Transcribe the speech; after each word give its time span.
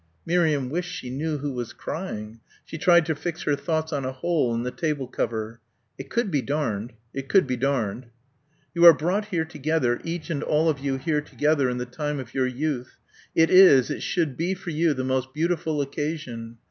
Miriam 0.25 0.71
wished 0.71 0.91
she 0.91 1.11
knew 1.11 1.37
who 1.37 1.51
was 1.51 1.73
crying. 1.73 2.39
She 2.65 2.79
tried 2.79 3.05
to 3.05 3.13
fix 3.13 3.43
her 3.43 3.55
thoughts 3.55 3.93
on 3.93 4.03
a 4.03 4.11
hole 4.11 4.51
in 4.55 4.63
the 4.63 4.71
table 4.71 5.05
cover. 5.05 5.59
"It 5.95 6.09
could 6.09 6.31
be 6.31 6.41
darned.... 6.41 6.93
It 7.13 7.29
could 7.29 7.45
be 7.45 7.55
darned." 7.55 8.07
"You 8.73 8.83
are 8.85 8.95
brought 8.97 9.25
here 9.25 9.45
together, 9.45 10.01
each 10.03 10.31
and 10.31 10.41
all 10.41 10.69
of 10.69 10.79
you 10.79 10.97
here 10.97 11.21
together 11.21 11.69
in 11.69 11.77
the 11.77 11.85
time 11.85 12.19
of 12.19 12.33
your 12.33 12.47
youth. 12.47 12.97
It 13.35 13.51
is, 13.51 13.91
it 13.91 14.01
should 14.01 14.35
be 14.37 14.55
for 14.55 14.71
you 14.71 14.95
the 14.95 15.03
most 15.03 15.35
beautiful 15.35 15.83
occasion. 15.83 16.57